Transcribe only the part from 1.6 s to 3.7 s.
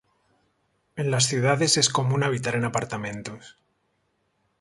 es común habitar en apartamentos.